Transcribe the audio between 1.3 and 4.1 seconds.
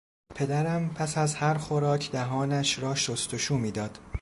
هر خوراک دهانش را شستشو میداد.